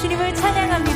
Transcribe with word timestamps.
주님을 0.00 0.34
찬양합니다 0.34 0.89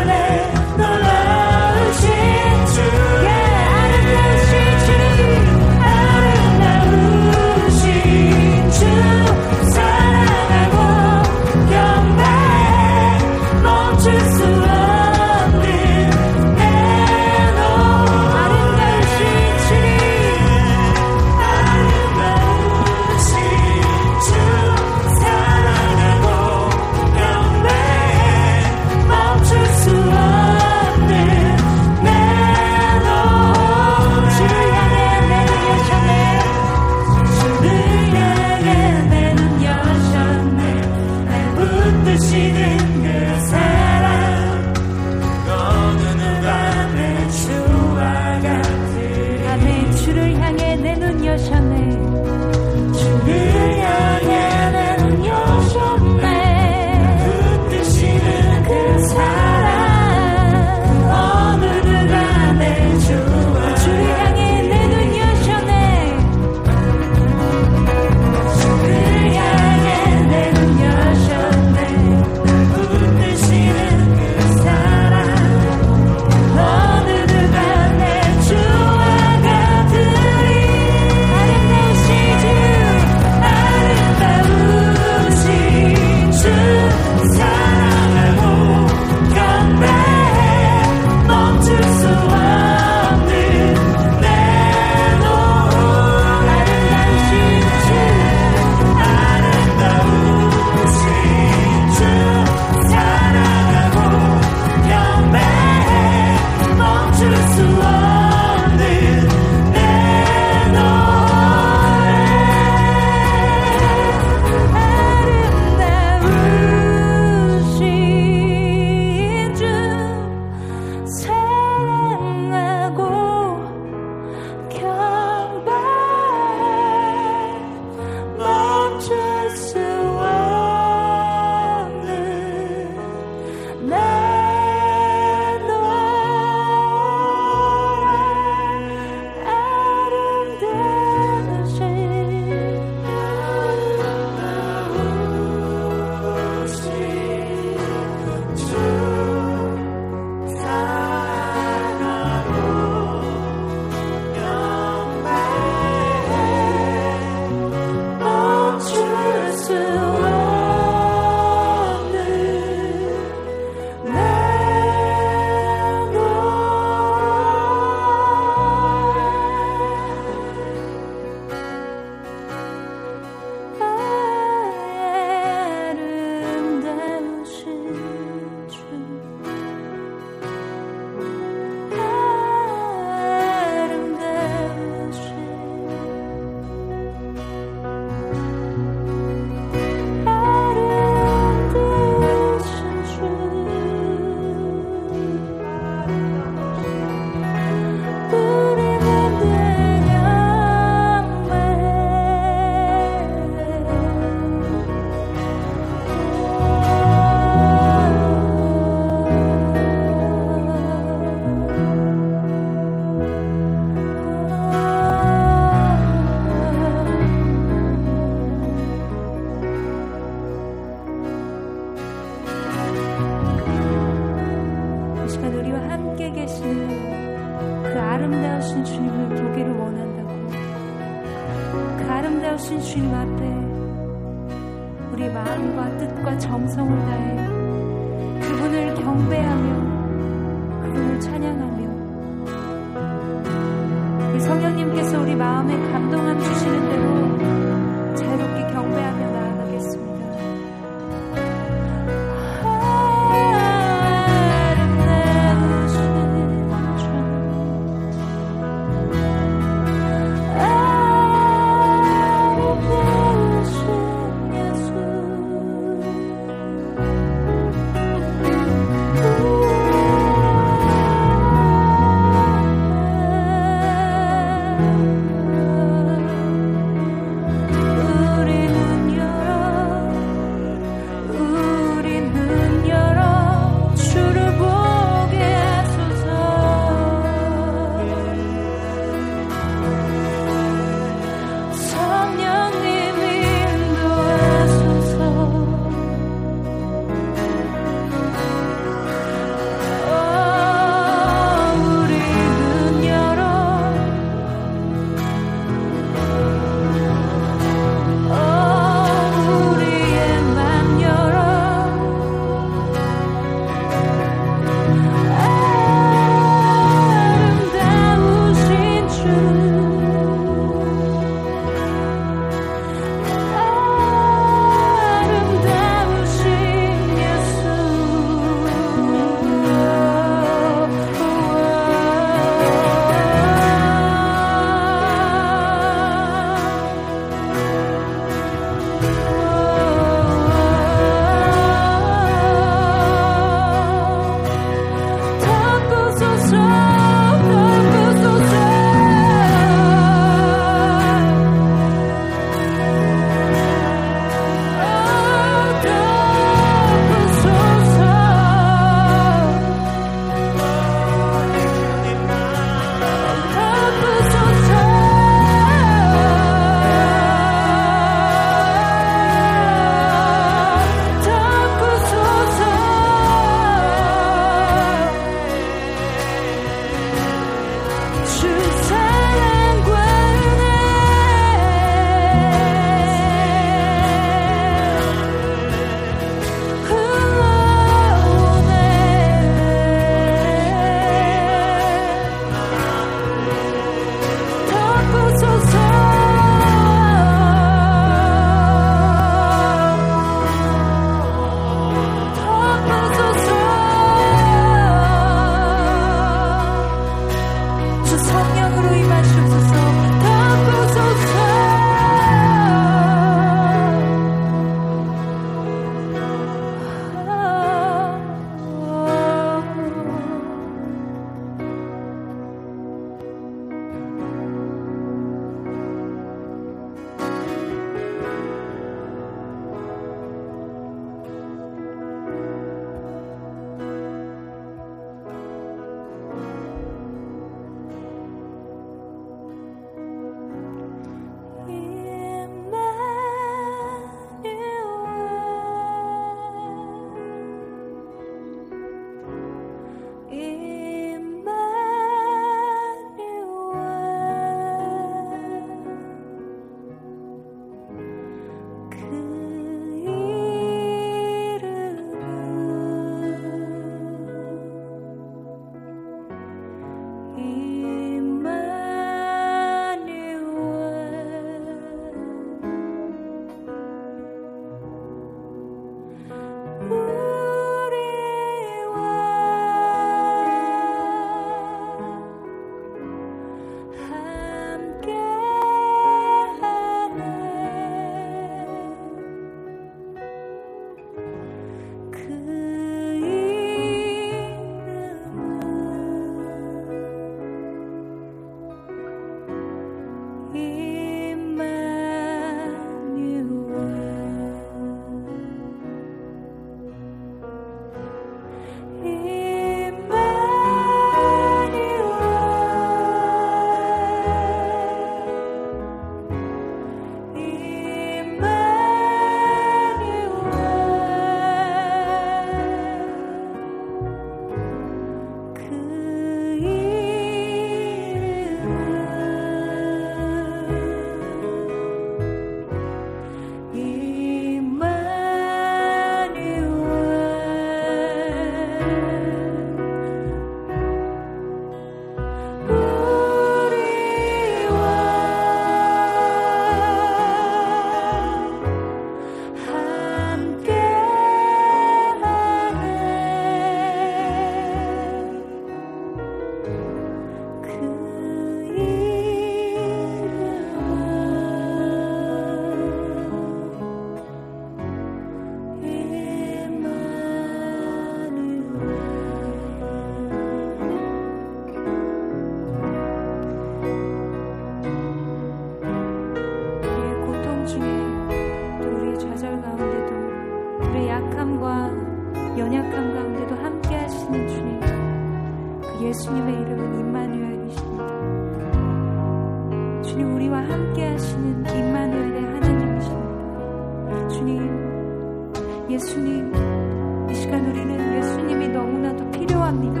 시간 597.36 597.66
우리는 597.66 598.16
예수님이 598.16 598.68
너무나도 598.68 599.30
필요합니다. 599.30 600.00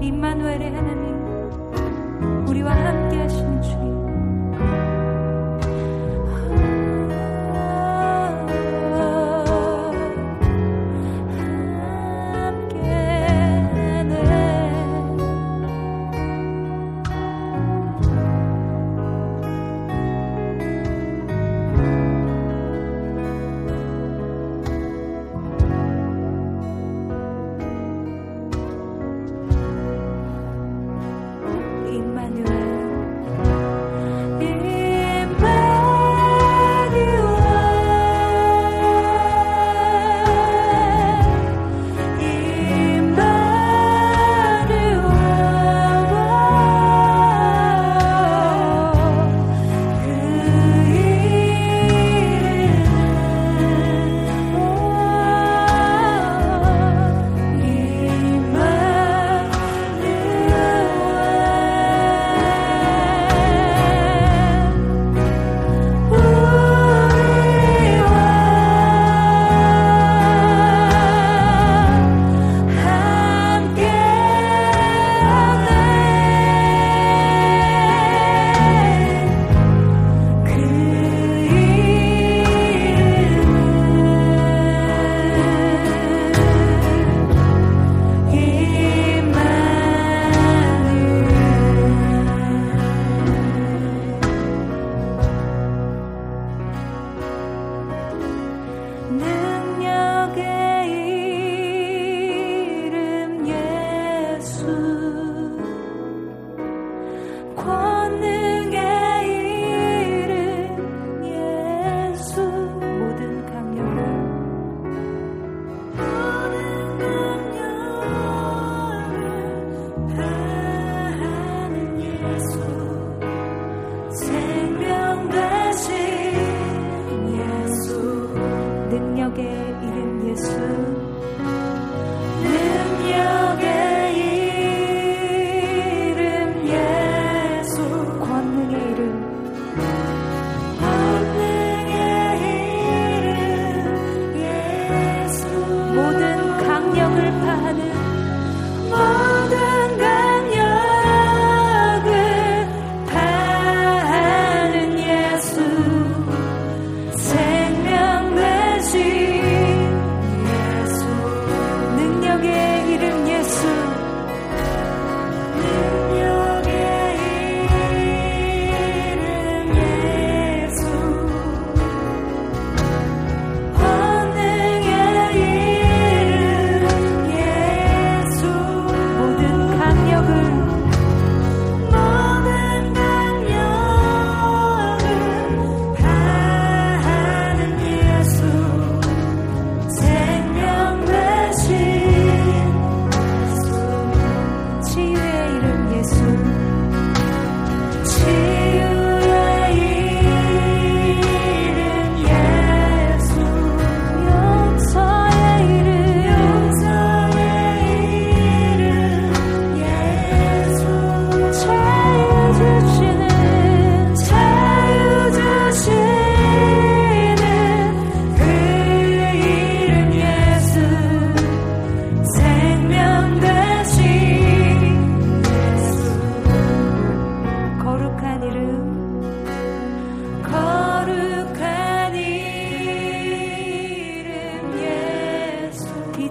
임마누엘의 0.00 0.74
하나님 0.74 1.14
우리와 2.48 2.72
함께 2.72 3.18
하시는 3.18 3.60
주님 3.60 3.86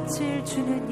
빛을 0.05 0.43
주는 0.45 0.91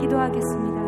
기도하겠습니다. 0.00 0.78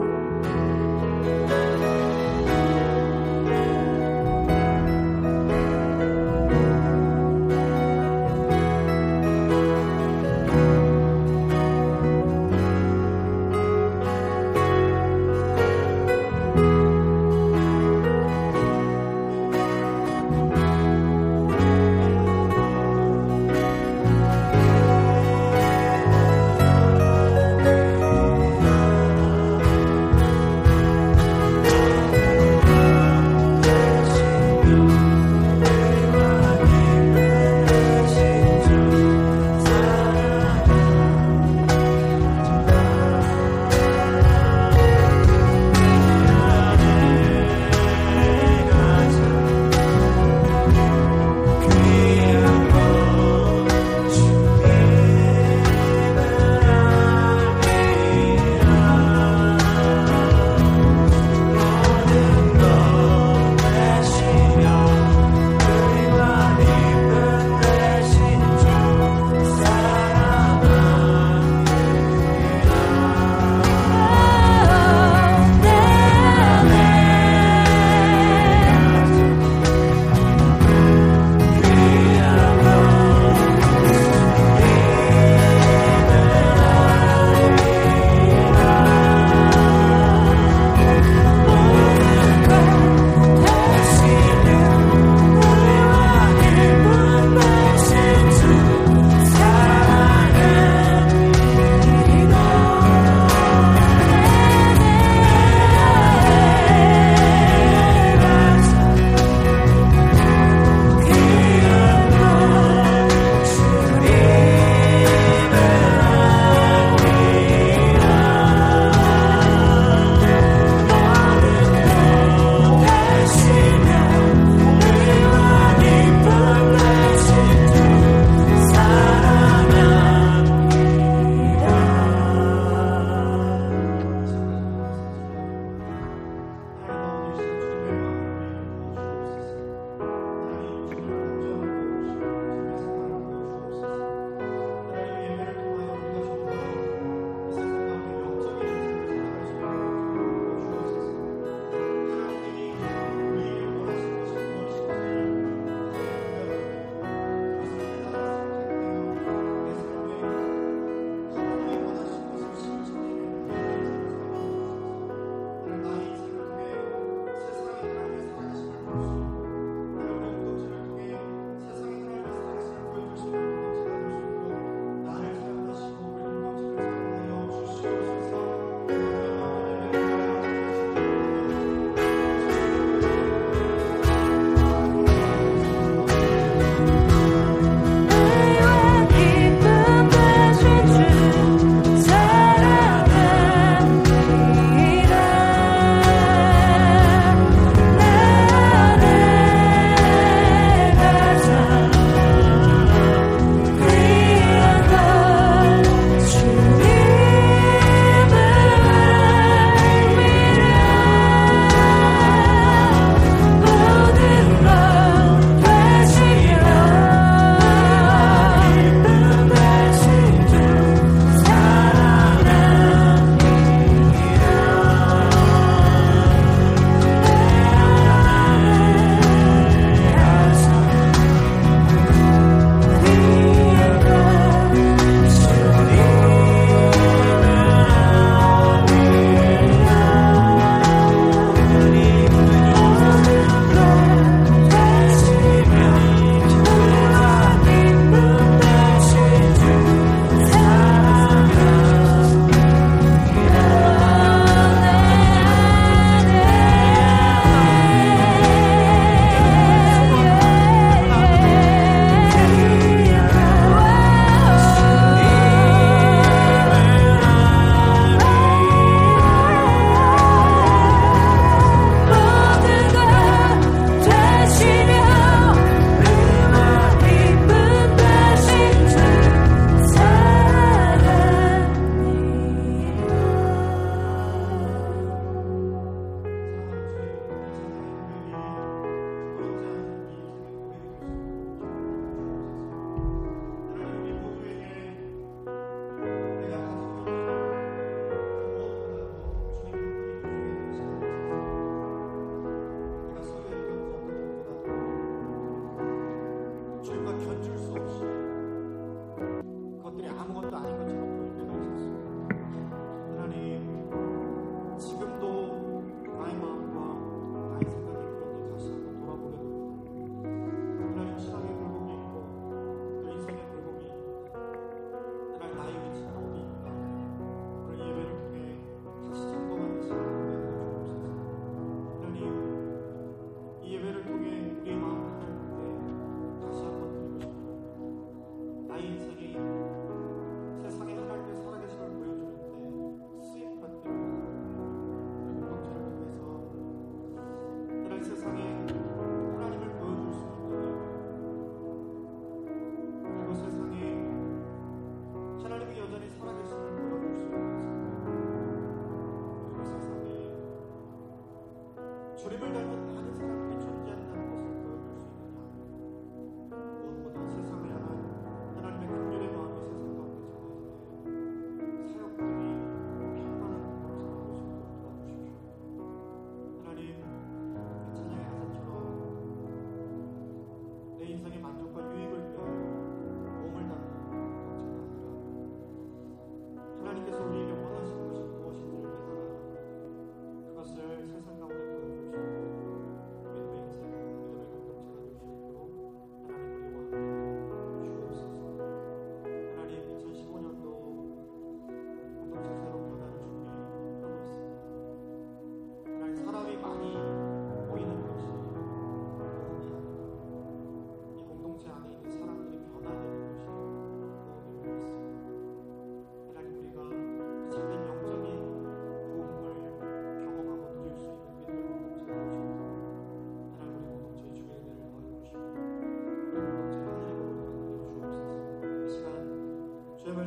conta 310.32 310.69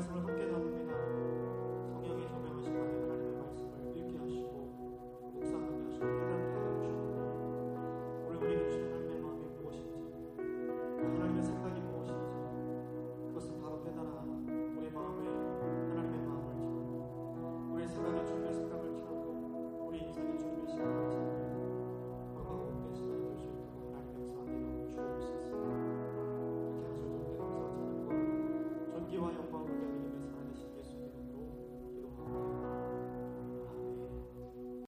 우 0.03 0.32